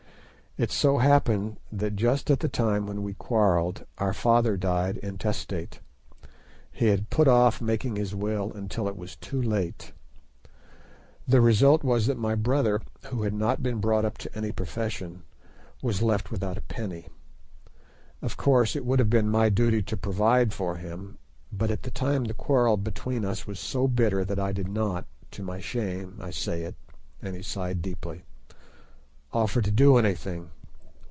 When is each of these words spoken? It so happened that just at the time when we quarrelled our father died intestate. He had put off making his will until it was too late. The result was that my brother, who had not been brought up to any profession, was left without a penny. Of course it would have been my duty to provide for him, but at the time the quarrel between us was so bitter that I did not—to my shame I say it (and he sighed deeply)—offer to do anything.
It 0.57 0.69
so 0.69 0.97
happened 0.97 1.61
that 1.71 1.95
just 1.95 2.29
at 2.29 2.41
the 2.41 2.49
time 2.49 2.85
when 2.85 3.03
we 3.03 3.13
quarrelled 3.13 3.85
our 3.99 4.11
father 4.11 4.57
died 4.57 4.97
intestate. 4.97 5.79
He 6.73 6.87
had 6.87 7.09
put 7.09 7.29
off 7.29 7.61
making 7.61 7.95
his 7.95 8.13
will 8.13 8.51
until 8.51 8.89
it 8.89 8.97
was 8.97 9.15
too 9.15 9.41
late. 9.41 9.93
The 11.25 11.39
result 11.39 11.85
was 11.85 12.05
that 12.07 12.17
my 12.17 12.35
brother, 12.35 12.81
who 13.05 13.23
had 13.23 13.33
not 13.33 13.63
been 13.63 13.79
brought 13.79 14.03
up 14.03 14.17
to 14.19 14.37
any 14.37 14.51
profession, 14.51 15.23
was 15.81 16.01
left 16.01 16.31
without 16.31 16.57
a 16.57 16.61
penny. 16.67 17.07
Of 18.21 18.35
course 18.35 18.75
it 18.75 18.85
would 18.85 18.99
have 18.99 19.09
been 19.09 19.29
my 19.29 19.47
duty 19.47 19.81
to 19.83 19.95
provide 19.95 20.51
for 20.51 20.75
him, 20.75 21.17
but 21.53 21.71
at 21.71 21.83
the 21.83 21.91
time 21.91 22.25
the 22.25 22.33
quarrel 22.33 22.75
between 22.75 23.23
us 23.23 23.47
was 23.47 23.57
so 23.57 23.87
bitter 23.87 24.25
that 24.25 24.37
I 24.37 24.51
did 24.51 24.67
not—to 24.67 25.43
my 25.43 25.61
shame 25.61 26.17
I 26.19 26.29
say 26.29 26.63
it 26.63 26.75
(and 27.21 27.37
he 27.37 27.41
sighed 27.41 27.81
deeply)—offer 27.81 29.61
to 29.61 29.71
do 29.71 29.95
anything. 29.95 30.49